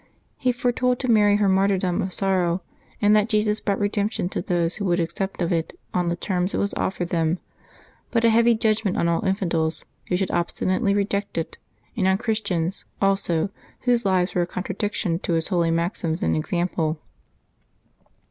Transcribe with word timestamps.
He 0.39 0.51
foretold 0.51 0.97
to 1.01 1.11
Mary 1.11 1.35
her 1.35 1.47
martyrdom 1.47 2.01
of 2.01 2.11
sorrow, 2.11 2.63
and 3.03 3.15
that 3.15 3.29
Jesus 3.29 3.61
brought 3.61 3.77
redemption 3.77 4.29
to 4.29 4.41
those 4.41 4.77
who 4.77 4.85
would 4.85 4.99
accept 4.99 5.43
of 5.43 5.51
it 5.53 5.77
on 5.93 6.09
the 6.09 6.15
terms 6.15 6.55
it 6.55 6.57
was 6.57 6.73
offered 6.73 7.09
them; 7.09 7.37
but 8.09 8.23
a 8.25 8.31
heavy 8.31 8.55
judgment 8.55 8.97
on 8.97 9.07
all 9.07 9.23
infidels 9.23 9.85
who 10.07 10.17
should 10.17 10.31
obstinately 10.31 10.95
reject 10.95 11.37
it, 11.37 11.59
and 11.95 12.07
on 12.07 12.17
Chris 12.17 12.41
tians, 12.41 12.83
also, 12.99 13.51
whose 13.81 14.03
lives 14.03 14.33
were 14.33 14.41
a 14.41 14.47
contradiction 14.47 15.19
to 15.19 15.33
His 15.33 15.49
holy 15.49 15.69
maxims 15.69 16.23
and 16.23 16.35
example. 16.35 16.97